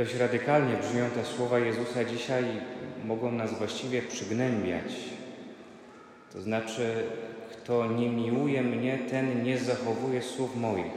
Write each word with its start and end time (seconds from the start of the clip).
Dość 0.00 0.14
radykalnie 0.14 0.76
brzmią 0.76 1.10
te 1.10 1.24
słowa 1.24 1.58
Jezusa 1.58 2.04
dzisiaj, 2.04 2.44
mogą 3.04 3.32
nas 3.32 3.58
właściwie 3.58 4.02
przygnębiać. 4.02 4.92
To 6.32 6.42
znaczy, 6.42 7.04
kto 7.52 7.86
nie 7.86 8.08
miłuje 8.08 8.62
mnie, 8.62 8.98
ten 9.10 9.44
nie 9.44 9.58
zachowuje 9.58 10.22
słów 10.22 10.56
moich. 10.56 10.92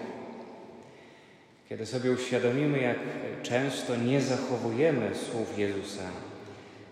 Kiedy 1.69 1.85
sobie 1.85 2.11
uświadomimy, 2.11 2.79
jak 2.79 2.97
często 3.41 3.95
nie 3.95 4.21
zachowujemy 4.21 5.15
słów 5.15 5.57
Jezusa, 5.59 6.03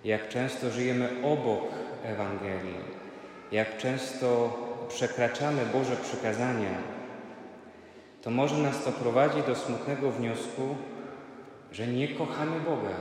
jak 0.03 0.29
często 0.29 0.71
żyjemy 0.71 1.09
obok 1.23 1.63
Ewangelii, 2.03 2.81
jak 3.51 3.77
często 3.77 4.57
przekraczamy 4.89 5.65
Boże 5.73 5.95
przykazania, 5.95 6.77
to 8.21 8.31
może 8.31 8.57
nas 8.57 8.83
to 8.83 8.91
prowadzić 8.91 9.43
do 9.45 9.55
smutnego 9.55 10.11
wniosku, 10.11 10.75
że 11.71 11.87
nie 11.87 12.07
kochamy 12.07 12.59
Boga. 12.59 12.95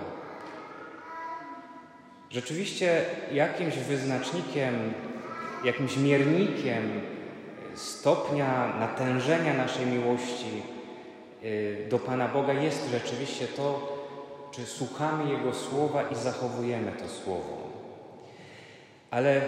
Rzeczywiście 2.31 3.05
jakimś 3.33 3.75
wyznacznikiem, 3.75 4.75
jakimś 5.65 5.97
miernikiem 5.97 7.01
stopnia 7.75 8.77
natężenia 8.81 9.55
naszej 9.55 9.87
miłości 9.87 10.63
y, 11.45 11.87
do 11.91 11.99
Pana 11.99 12.29
Boga 12.29 12.53
jest 12.53 12.91
rzeczywiście 12.91 13.47
to, 13.47 13.99
czy 14.51 14.67
słuchamy 14.67 15.31
Jego 15.31 15.55
słowa 15.55 16.03
i 16.03 16.15
zachowujemy 16.15 16.93
to 16.93 17.09
słowo. 17.09 17.71
Ale 19.11 19.41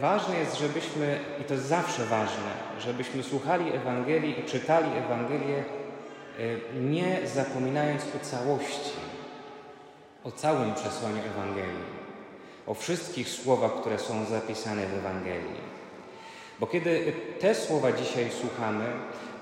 ważne 0.00 0.38
jest, 0.38 0.58
żebyśmy, 0.58 1.18
i 1.40 1.44
to 1.44 1.54
jest 1.54 1.66
zawsze 1.66 2.04
ważne, 2.04 2.50
żebyśmy 2.80 3.22
słuchali 3.22 3.72
Ewangelii 3.72 4.40
i 4.40 4.44
czytali 4.44 4.90
Ewangelię 4.96 5.64
nie 6.80 7.18
zapominając 7.34 8.02
o 8.02 8.24
całości, 8.24 8.92
o 10.24 10.30
całym 10.30 10.74
przesłaniu 10.74 11.18
Ewangelii, 11.36 11.98
o 12.66 12.74
wszystkich 12.74 13.28
słowach, 13.28 13.72
które 13.80 13.98
są 13.98 14.24
zapisane 14.24 14.86
w 14.86 14.94
Ewangelii. 14.94 15.68
Bo 16.60 16.66
kiedy 16.66 17.12
te 17.40 17.54
słowa 17.54 17.92
dzisiaj 17.92 18.30
słuchamy, 18.40 18.84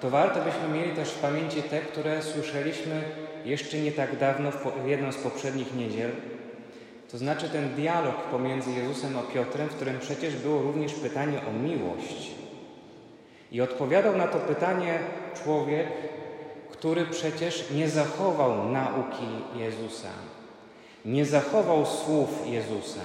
to 0.00 0.10
warto 0.10 0.40
byśmy 0.40 0.78
mieli 0.78 0.96
też 0.96 1.10
w 1.10 1.18
pamięci 1.18 1.62
te, 1.62 1.80
które 1.80 2.22
słyszeliśmy 2.22 3.02
jeszcze 3.44 3.78
nie 3.78 3.92
tak 3.92 4.18
dawno 4.18 4.50
w 4.84 4.88
jedną 4.88 5.12
z 5.12 5.16
poprzednich 5.16 5.74
niedziel, 5.74 6.10
to 7.12 7.18
znaczy 7.18 7.48
ten 7.48 7.74
dialog 7.74 8.16
pomiędzy 8.16 8.70
Jezusem 8.72 9.18
a 9.18 9.32
Piotrem, 9.32 9.68
w 9.68 9.74
którym 9.74 9.98
przecież 9.98 10.36
było 10.36 10.62
również 10.62 10.94
pytanie 10.94 11.40
o 11.48 11.52
miłość. 11.52 12.30
I 13.52 13.60
odpowiadał 13.60 14.16
na 14.16 14.26
to 14.26 14.38
pytanie 14.38 14.98
człowiek, 15.44 15.86
który 16.78 17.06
przecież 17.06 17.70
nie 17.70 17.88
zachował 17.88 18.68
nauki 18.68 19.26
Jezusa, 19.56 20.08
nie 21.04 21.24
zachował 21.24 21.86
słów 21.86 22.46
Jezusa. 22.46 23.00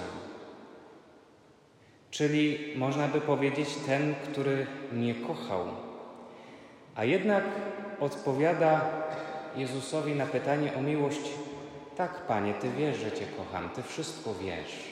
Czyli 2.11 2.73
można 2.75 3.07
by 3.07 3.21
powiedzieć 3.21 3.69
ten, 3.85 4.15
który 4.15 4.67
nie 4.93 5.15
kochał. 5.15 5.65
A 6.95 7.03
jednak 7.03 7.43
odpowiada 7.99 8.85
Jezusowi 9.55 10.15
na 10.15 10.25
pytanie 10.25 10.73
o 10.75 10.81
miłość 10.81 11.21
tak, 11.97 12.27
Panie, 12.27 12.53
Ty 12.53 12.69
wiesz, 12.77 12.97
że 12.97 13.11
Cię 13.11 13.25
kocham, 13.37 13.69
Ty 13.69 13.83
wszystko 13.83 14.33
wiesz. 14.33 14.91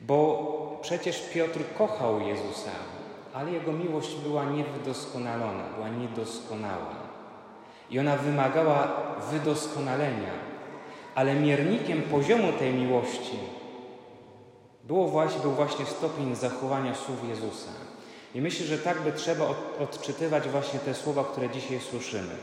Bo 0.00 0.78
przecież 0.82 1.22
Piotr 1.34 1.60
kochał 1.78 2.20
Jezusa, 2.20 2.70
ale 3.34 3.52
jego 3.52 3.72
miłość 3.72 4.14
była 4.14 4.44
niewydoskonalona, 4.44 5.64
była 5.74 5.88
niedoskonała. 5.88 6.94
I 7.90 7.98
ona 7.98 8.16
wymagała 8.16 8.88
wydoskonalenia. 9.30 10.32
Ale 11.14 11.34
miernikiem 11.34 12.02
poziomu 12.02 12.52
tej 12.52 12.74
miłości 12.74 13.38
było 14.84 15.08
właśnie, 15.08 15.40
był 15.40 15.52
właśnie 15.52 15.86
stopień 15.86 16.34
zachowania 16.34 16.94
słów 16.94 17.28
Jezusa. 17.28 17.70
I 18.34 18.40
myślę, 18.40 18.66
że 18.66 18.78
tak 18.78 19.00
by 19.00 19.12
trzeba 19.12 19.44
odczytywać 19.80 20.48
właśnie 20.48 20.78
te 20.78 20.94
słowa, 20.94 21.24
które 21.24 21.50
dzisiaj 21.50 21.80
słyszymy. 21.80 22.34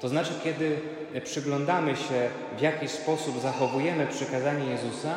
To 0.00 0.08
znaczy, 0.08 0.32
kiedy 0.44 0.80
przyglądamy 1.24 1.96
się, 1.96 2.28
w 2.58 2.60
jaki 2.60 2.88
sposób 2.88 3.40
zachowujemy 3.40 4.06
przykazanie 4.06 4.64
Jezusa 4.64 5.14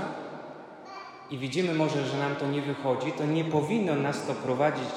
i 1.31 1.37
widzimy 1.37 1.73
może, 1.73 2.05
że 2.05 2.17
nam 2.17 2.35
to 2.35 2.47
nie 2.47 2.61
wychodzi, 2.61 3.11
to 3.11 3.25
nie 3.25 3.43
powinno 3.43 3.95
nas 3.95 4.25
to 4.27 4.33
prowadzić 4.33 4.89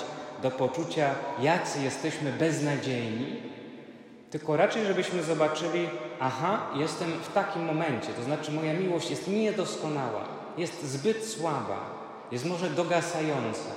do 0.42 0.50
poczucia, 0.50 1.14
jacy 1.42 1.82
jesteśmy 1.82 2.32
beznadziejni, 2.32 3.36
tylko 4.30 4.56
raczej, 4.56 4.86
żebyśmy 4.86 5.22
zobaczyli, 5.22 5.88
aha, 6.20 6.66
jestem 6.76 7.10
w 7.10 7.32
takim 7.32 7.64
momencie, 7.64 8.08
to 8.08 8.22
znaczy 8.22 8.52
moja 8.52 8.74
miłość 8.74 9.10
jest 9.10 9.28
niedoskonała, 9.28 10.24
jest 10.58 10.84
zbyt 10.84 11.24
słaba, 11.24 11.90
jest 12.32 12.44
może 12.44 12.70
dogasająca 12.70 13.70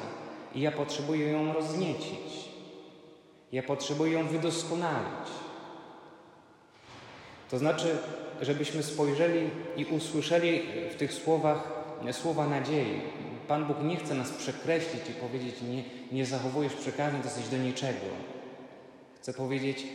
i 0.56 0.61
ja 0.61 0.72
potrzebuję 0.72 1.31
ją 1.31 1.53
rozniecić. 1.53 2.51
Ja 3.51 3.63
potrzebuję 3.63 4.13
ją 4.13 4.28
wydoskonalić. 4.28 5.29
To 7.51 7.57
znaczy, 7.57 7.97
żebyśmy 8.41 8.84
spojrzeli 8.84 9.50
i 9.78 9.85
usłyszeli 9.85 10.61
w 10.91 10.95
tych 10.95 11.13
słowach 11.13 11.80
słowa 12.12 12.47
nadziei. 12.47 13.01
Pan 13.47 13.66
Bóg 13.66 13.78
nie 13.84 13.95
chce 13.95 14.13
nas 14.13 14.31
przekreślić 14.31 15.09
i 15.09 15.13
powiedzieć, 15.13 15.56
nie, 15.62 15.84
nie 16.12 16.25
zachowujesz 16.25 16.73
przykazań, 16.73 17.22
to 17.22 17.28
jesteś 17.28 17.47
do 17.47 17.57
niczego. 17.57 18.06
Chce 19.16 19.34
powiedzieć, 19.34 19.88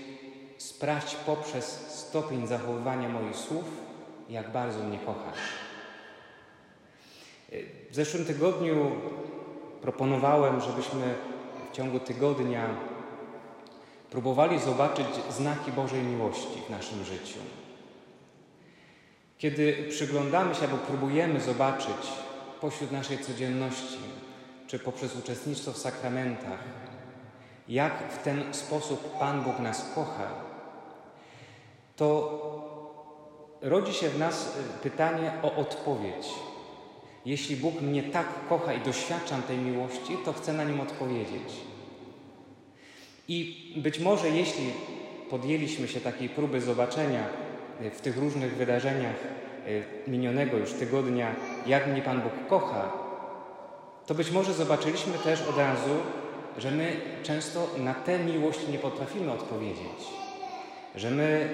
sprawdź 0.59 1.15
poprzez 1.15 1.65
stopień 1.89 2.47
zachowywania 2.47 3.09
moich 3.09 3.37
słów, 3.37 3.65
jak 4.29 4.53
bardzo 4.53 4.85
mnie 4.85 4.99
kochasz. 4.99 5.39
W 7.91 7.95
zeszłym 7.95 8.25
tygodniu 8.25 8.91
proponowałem, 9.83 10.61
żebyśmy 10.61 11.15
w 11.73 11.77
ciągu 11.77 12.01
tygodnia 12.01 12.69
próbowali 14.11 14.59
zobaczyć 14.59 15.07
znaki 15.31 15.73
Bożej 15.73 16.03
miłości 16.03 16.63
w 16.67 16.71
naszym 16.71 17.05
życiu. 17.05 17.39
Kiedy 19.39 19.87
przyglądamy 19.91 20.55
się 20.55 20.63
albo 20.63 20.77
próbujemy 20.77 21.41
zobaczyć 21.41 22.07
pośród 22.61 22.93
naszej 22.93 23.19
codzienności, 23.19 23.99
czy 24.67 24.79
poprzez 24.79 25.17
uczestnictwo 25.17 25.73
w 25.73 25.79
sakramentach, 25.79 26.61
jak 27.69 28.13
w 28.13 28.23
ten 28.23 28.55
sposób 28.55 29.19
Pan 29.19 29.43
Bóg 29.43 29.59
nas 29.59 29.91
kocha, 29.95 30.31
to 31.97 32.41
rodzi 33.61 33.95
się 33.95 34.09
w 34.09 34.19
nas 34.19 34.57
y, 34.77 34.81
pytanie 34.83 35.33
o 35.43 35.57
odpowiedź. 35.57 36.27
Jeśli 37.27 37.57
Bóg 37.57 37.81
mnie 37.81 38.03
tak 38.03 38.27
kocha 38.49 38.73
i 38.73 38.81
doświadczam 38.81 39.43
tej 39.43 39.59
miłości, 39.59 40.17
to 40.25 40.33
chcę 40.33 40.53
na 40.53 40.65
nim 40.65 40.81
odpowiedzieć. 40.81 41.53
I 43.29 43.73
być 43.77 43.99
może 43.99 44.31
jeśli 44.31 44.73
podjęliśmy 45.31 45.89
się 45.89 46.01
takiej 46.01 46.29
próby 46.29 46.61
zobaczenia 46.61 47.46
w 47.81 48.01
tych 48.01 48.17
różnych 48.17 48.57
wydarzeniach 48.57 49.17
e, 50.07 50.11
minionego 50.11 50.57
już 50.57 50.73
tygodnia, 50.73 51.35
jak 51.67 51.87
mnie 51.87 52.03
Pan 52.03 52.21
Bóg 52.21 52.33
kocha, 52.49 52.93
to 54.07 54.15
być 54.15 54.31
może 54.31 54.55
zobaczyliśmy 54.55 55.13
też 55.13 55.43
od 55.49 55.59
razu, 55.59 55.91
że 56.59 56.71
my 56.71 56.97
często 57.23 57.69
na 57.79 57.95
tę 57.95 58.19
miłość 58.19 58.69
nie 58.69 58.79
potrafimy 58.79 59.33
odpowiedzieć. 59.33 60.07
Że 60.95 61.11
my 61.11 61.49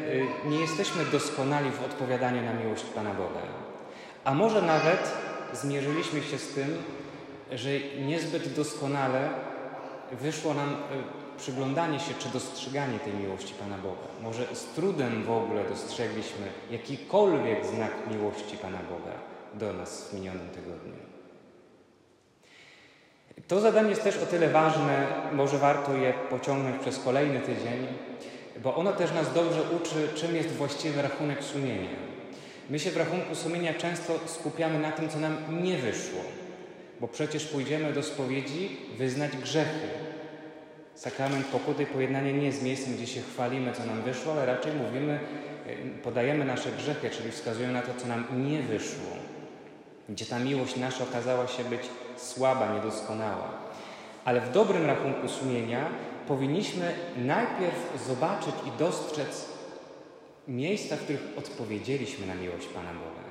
e, 0.47 0.49
nie 0.49 0.61
jesteśmy 0.61 1.05
doskonali 1.05 1.71
w 1.71 1.85
odpowiadaniu 1.85 2.43
na 2.43 2.53
miłość 2.53 2.85
Pana 2.85 3.15
Boga. 3.15 3.41
A 4.25 4.35
może 4.35 4.63
nawet 4.63 5.13
zmierzyliśmy 5.53 6.23
się 6.23 6.39
z 6.39 6.49
tym, 6.49 6.83
że 7.53 7.69
niezbyt 8.07 8.55
doskonale 8.55 9.29
wyszło 10.13 10.55
nam 10.55 10.77
przyglądanie 11.43 12.01
się 12.01 12.15
czy 12.19 12.29
dostrzeganie 12.29 12.99
tej 12.99 13.15
miłości 13.15 13.55
Pana 13.55 13.79
Boga. 13.79 14.09
Może 14.23 14.57
z 14.57 14.65
trudem 14.65 15.23
w 15.23 15.31
ogóle 15.31 15.65
dostrzegliśmy 15.65 16.47
jakikolwiek 16.71 17.67
znak 17.67 17.91
miłości 18.11 18.57
Pana 18.57 18.79
Boga 18.79 19.13
do 19.55 19.73
nas 19.73 20.09
w 20.09 20.15
minionym 20.15 20.49
tygodniu. 20.49 20.93
To 23.49 23.61
zadanie 23.61 23.91
jest 23.91 24.03
też 24.03 24.17
o 24.17 24.27
tyle 24.27 24.49
ważne, 24.49 25.07
może 25.33 25.59
warto 25.59 25.95
je 25.95 26.15
pociągnąć 26.31 26.83
przez 26.83 26.99
kolejny 26.99 27.41
tydzień, 27.41 27.87
bo 28.63 28.75
ono 28.75 28.93
też 28.93 29.13
nas 29.13 29.35
dobrze 29.35 29.63
uczy, 29.63 30.09
czym 30.15 30.37
jest 30.37 30.49
właściwy 30.49 31.03
rachunek 31.03 31.45
sumienia. 31.45 31.91
My 32.71 32.79
się 32.79 32.91
w 32.91 32.97
rachunku 32.97 33.35
sumienia 33.35 33.75
często 33.75 34.13
skupiamy 34.27 34.79
na 34.79 34.93
tym, 34.93 35.09
co 35.09 35.19
nam 35.19 35.37
nie 35.63 35.77
wyszło, 35.77 36.21
bo 37.01 37.09
przecież 37.09 37.45
pójdziemy 37.45 37.93
do 37.93 38.03
spowiedzi 38.03 38.77
wyznać 38.99 39.37
grzechy, 39.37 39.89
Sakrament 40.95 41.47
pokuty 41.47 41.83
i 41.83 41.87
pojednania 41.87 42.33
nie 42.33 42.47
jest 42.47 42.63
miejscem, 42.63 42.95
gdzie 42.95 43.07
się 43.07 43.21
chwalimy, 43.21 43.73
co 43.73 43.87
nam 43.87 44.03
wyszło, 44.03 44.33
ale 44.33 44.47
raczej 44.47 44.73
mówimy, 44.73 45.21
e, 45.67 46.03
podajemy 46.03 46.45
nasze 46.45 46.73
grzechy, 46.73 47.11
czyli 47.11 47.31
wskazujemy 47.31 47.73
na 47.73 47.83
to, 47.83 47.95
co 47.97 48.07
nam 48.07 48.51
nie 48.51 48.63
wyszło, 48.63 49.11
gdzie 50.09 50.27
ta 50.27 50.39
miłość 50.39 50.77
nasza 50.77 51.05
okazała 51.05 51.47
się 51.49 51.65
być 51.65 51.81
słaba, 52.17 52.75
niedoskonała. 52.75 53.49
Ale 54.25 54.41
w 54.41 54.53
dobrym 54.53 54.87
rachunku 54.87 55.29
sumienia 55.29 55.87
powinniśmy 56.29 56.95
najpierw 57.17 58.05
zobaczyć 58.07 58.55
i 58.67 58.79
dostrzec 58.79 59.49
miejsca, 60.49 60.97
w 60.97 61.01
których 61.01 61.23
odpowiedzieliśmy 61.39 62.27
na 62.27 62.35
miłość 62.35 62.67
Pana 62.67 62.93
Boga. 62.93 63.29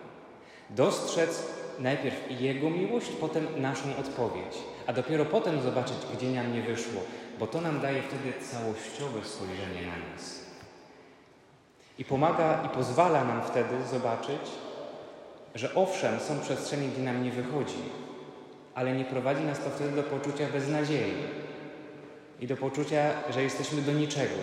Dostrzec 0.70 1.44
najpierw 1.80 2.42
Jego 2.42 2.70
miłość, 2.70 3.08
potem 3.20 3.48
naszą 3.58 3.98
odpowiedź, 3.98 4.58
a 4.88 4.94
dopiero 4.94 5.26
potem 5.26 5.62
zobaczyć, 5.62 5.98
gdzie 6.14 6.32
nam 6.32 6.54
nie 6.54 6.62
wyszło, 6.62 7.02
bo 7.40 7.48
to 7.48 7.62
nam 7.62 7.82
daje 7.82 8.02
wtedy 8.02 8.46
całościowe 8.46 9.26
spojrzenie 9.26 9.82
na 9.88 10.14
nas. 10.14 10.46
I 11.98 12.06
pomaga 12.06 12.64
i 12.66 12.70
pozwala 12.70 13.24
nam 13.24 13.42
wtedy 13.44 13.76
zobaczyć, 13.92 14.42
że 15.56 15.76
owszem, 15.76 16.20
są 16.20 16.40
przestrzenie, 16.40 16.88
gdzie 16.88 17.04
nam 17.04 17.24
nie 17.24 17.32
wychodzi, 17.32 17.84
ale 18.76 18.96
nie 18.96 19.06
prowadzi 19.06 19.44
nas 19.44 19.60
to 19.60 19.70
wtedy 19.70 19.96
do 19.96 20.04
poczucia 20.04 20.48
beznadziei 20.54 21.14
i 22.40 22.48
do 22.48 22.58
poczucia, 22.58 23.14
że 23.30 23.44
jesteśmy 23.44 23.82
do 23.82 23.92
niczego. 23.92 24.36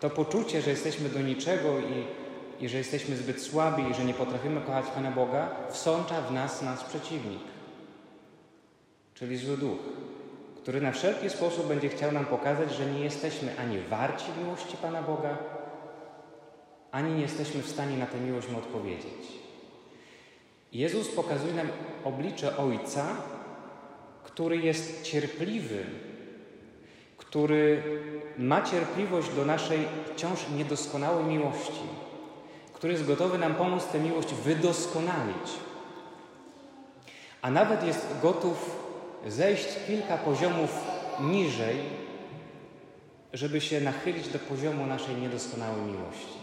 To 0.00 0.10
poczucie, 0.10 0.62
że 0.62 0.70
jesteśmy 0.70 1.08
do 1.08 1.22
niczego 1.22 1.78
i, 1.78 2.27
i 2.60 2.68
że 2.68 2.78
jesteśmy 2.78 3.16
zbyt 3.16 3.42
słabi 3.42 3.90
i 3.90 3.94
że 3.94 4.04
nie 4.04 4.14
potrafimy 4.14 4.60
kochać 4.60 4.84
Pana 4.94 5.10
Boga, 5.10 5.48
wsącza 5.70 6.20
w 6.22 6.32
nas 6.32 6.62
nasz 6.62 6.84
przeciwnik, 6.84 7.42
czyli 9.14 9.36
zły 9.36 9.56
duch, 9.56 9.78
który 10.62 10.80
na 10.80 10.92
wszelki 10.92 11.30
sposób 11.30 11.66
będzie 11.66 11.88
chciał 11.88 12.12
nam 12.12 12.26
pokazać, 12.26 12.74
że 12.74 12.86
nie 12.86 13.00
jesteśmy 13.00 13.58
ani 13.58 13.78
warci 13.78 14.26
miłości 14.42 14.76
Pana 14.76 15.02
Boga, 15.02 15.38
ani 16.90 17.12
nie 17.12 17.22
jesteśmy 17.22 17.62
w 17.62 17.70
stanie 17.70 17.96
na 17.96 18.06
tę 18.06 18.20
miłość 18.20 18.48
mu 18.48 18.58
odpowiedzieć. 18.58 19.38
Jezus 20.72 21.08
pokazuje 21.08 21.52
nam 21.52 21.68
oblicze 22.04 22.56
Ojca, 22.56 23.06
który 24.24 24.56
jest 24.56 25.02
cierpliwy, 25.02 25.84
który 27.16 27.82
ma 28.38 28.62
cierpliwość 28.62 29.34
do 29.34 29.44
naszej 29.44 29.78
wciąż 30.14 30.48
niedoskonałej 30.56 31.24
miłości, 31.24 31.82
który 32.78 32.92
jest 32.92 33.06
gotowy 33.06 33.38
nam 33.38 33.54
pomóc 33.54 33.86
tę 33.86 34.00
miłość 34.00 34.34
wydoskonalić, 34.34 35.50
a 37.42 37.50
nawet 37.50 37.86
jest 37.86 38.06
gotów 38.22 38.76
zejść 39.26 39.68
kilka 39.86 40.18
poziomów 40.18 40.70
niżej, 41.20 41.76
żeby 43.32 43.60
się 43.60 43.80
nachylić 43.80 44.28
do 44.28 44.38
poziomu 44.38 44.86
naszej 44.86 45.16
niedoskonałej 45.16 45.82
miłości. 45.82 46.38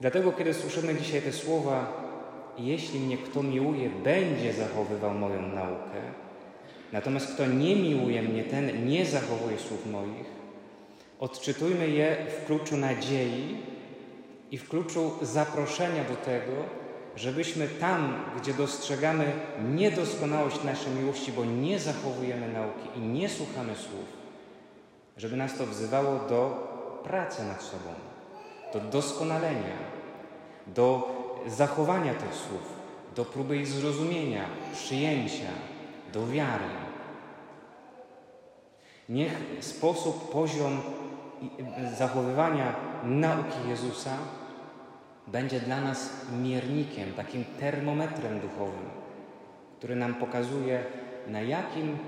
Dlatego, 0.00 0.32
kiedy 0.32 0.54
słyszymy 0.54 0.94
dzisiaj 0.94 1.22
te 1.22 1.32
słowa, 1.32 1.92
jeśli 2.58 3.00
mnie 3.00 3.18
kto 3.18 3.42
miłuje, 3.42 3.90
będzie 3.90 4.52
zachowywał 4.52 5.14
moją 5.14 5.42
naukę, 5.42 6.00
natomiast 6.92 7.34
kto 7.34 7.46
nie 7.46 7.76
miłuje 7.76 8.22
mnie, 8.22 8.44
ten 8.44 8.88
nie 8.88 9.06
zachowuje 9.06 9.58
słów 9.58 9.86
moich, 9.86 10.45
odczytujmy 11.20 11.88
je 11.88 12.16
w 12.40 12.46
kluczu 12.46 12.76
nadziei 12.76 13.56
i 14.50 14.58
w 14.58 14.68
kluczu 14.68 15.12
zaproszenia 15.22 16.04
do 16.04 16.16
tego, 16.16 16.52
żebyśmy 17.16 17.68
tam, 17.68 18.24
gdzie 18.40 18.54
dostrzegamy 18.54 19.32
niedoskonałość 19.74 20.64
naszej 20.64 20.92
miłości, 20.92 21.32
bo 21.32 21.44
nie 21.44 21.78
zachowujemy 21.78 22.52
nauki 22.52 22.98
i 22.98 23.00
nie 23.00 23.28
słuchamy 23.28 23.74
słów, 23.74 24.06
żeby 25.16 25.36
nas 25.36 25.58
to 25.58 25.66
wzywało 25.66 26.18
do 26.28 26.66
pracy 27.04 27.44
nad 27.44 27.62
sobą, 27.62 27.90
do 28.72 28.80
doskonalenia, 28.80 29.76
do 30.66 31.08
zachowania 31.46 32.14
tych 32.14 32.34
słów, 32.34 32.72
do 33.14 33.24
próby 33.24 33.56
ich 33.56 33.66
zrozumienia, 33.66 34.44
przyjęcia, 34.72 35.50
do 36.12 36.26
wiary. 36.26 36.64
Niech 39.08 39.32
sposób, 39.60 40.30
poziom 40.30 40.80
zachowywania 41.98 42.74
nauki 43.04 43.68
Jezusa 43.68 44.16
będzie 45.26 45.60
dla 45.60 45.80
nas 45.80 46.10
miernikiem, 46.42 47.12
takim 47.12 47.44
termometrem 47.60 48.40
duchowym, 48.40 48.90
który 49.78 49.96
nam 49.96 50.14
pokazuje, 50.14 50.84
na 51.26 51.40
jakim 51.40 51.98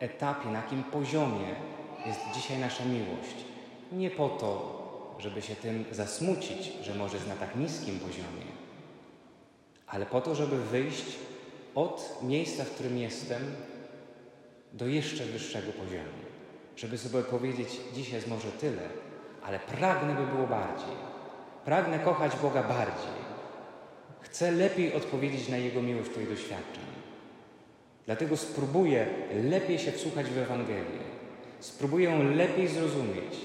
etapie, 0.00 0.48
na 0.48 0.58
jakim 0.58 0.82
poziomie 0.82 1.54
jest 2.06 2.20
dzisiaj 2.34 2.58
nasza 2.58 2.84
miłość. 2.84 3.36
Nie 3.92 4.10
po 4.10 4.28
to, 4.28 4.80
żeby 5.18 5.42
się 5.42 5.56
tym 5.56 5.84
zasmucić, 5.90 6.72
że 6.82 6.94
może 6.94 7.16
jest 7.16 7.28
na 7.28 7.36
tak 7.36 7.56
niskim 7.56 7.98
poziomie, 7.98 8.50
ale 9.86 10.06
po 10.06 10.20
to, 10.20 10.34
żeby 10.34 10.64
wyjść 10.64 11.16
od 11.74 12.18
miejsca, 12.22 12.64
w 12.64 12.70
którym 12.70 12.98
jestem, 12.98 13.42
do 14.72 14.86
jeszcze 14.86 15.24
wyższego 15.24 15.72
poziomu. 15.72 16.29
Żeby 16.80 16.98
sobie 16.98 17.22
powiedzieć, 17.22 17.80
dzisiaj 17.94 18.14
jest 18.14 18.28
może 18.28 18.52
tyle, 18.52 18.82
ale 19.42 19.58
pragnę, 19.58 20.14
by 20.14 20.26
było 20.36 20.46
bardziej. 20.46 20.96
Pragnę 21.64 21.98
kochać 21.98 22.36
Boga 22.42 22.62
bardziej. 22.62 23.20
Chcę 24.20 24.50
lepiej 24.50 24.94
odpowiedzieć 24.94 25.48
na 25.48 25.56
Jego 25.56 25.82
miłość, 25.82 26.10
której 26.10 26.28
doświadczam. 26.28 26.84
Dlatego 28.06 28.36
spróbuję 28.36 29.06
lepiej 29.42 29.78
się 29.78 29.92
wsłuchać 29.92 30.26
w 30.26 30.38
Ewangelię. 30.38 31.04
Spróbuję 31.60 32.10
ją 32.10 32.22
lepiej 32.22 32.68
zrozumieć. 32.68 33.36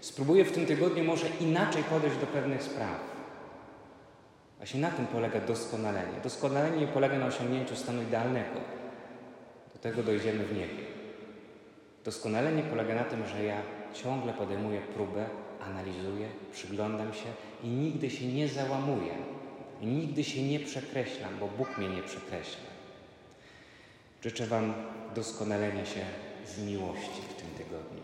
Spróbuję 0.00 0.44
w 0.44 0.52
tym 0.52 0.66
tygodniu 0.66 1.04
może 1.04 1.26
inaczej 1.40 1.82
podejść 1.82 2.16
do 2.16 2.26
pewnych 2.26 2.62
spraw. 2.62 3.00
Właśnie 4.56 4.80
na 4.80 4.90
tym 4.90 5.06
polega 5.06 5.40
doskonalenie. 5.40 6.20
Doskonalenie 6.22 6.80
nie 6.80 6.86
polega 6.86 7.18
na 7.18 7.26
osiągnięciu 7.26 7.76
stanu 7.76 8.02
idealnego. 8.02 8.60
Do 9.74 9.78
tego 9.80 10.02
dojdziemy 10.02 10.44
w 10.44 10.54
niebie. 10.54 10.95
Doskonalenie 12.06 12.62
polega 12.62 12.94
na 12.94 13.04
tym, 13.04 13.26
że 13.26 13.44
ja 13.44 13.62
ciągle 13.94 14.32
podejmuję 14.32 14.80
próbę, 14.80 15.26
analizuję, 15.60 16.28
przyglądam 16.52 17.14
się 17.14 17.28
i 17.64 17.68
nigdy 17.68 18.10
się 18.10 18.26
nie 18.26 18.48
załamuję. 18.48 19.14
Nigdy 19.82 20.24
się 20.24 20.42
nie 20.42 20.60
przekreślam, 20.60 21.38
bo 21.40 21.48
Bóg 21.48 21.78
mnie 21.78 21.88
nie 21.88 22.02
przekreśla. 22.02 22.70
Życzę 24.22 24.46
Wam 24.46 24.74
doskonalenia 25.14 25.84
się 25.84 26.00
z 26.46 26.58
miłości 26.58 27.22
w 27.30 27.34
tym 27.34 27.50
tygodniu. 27.50 27.95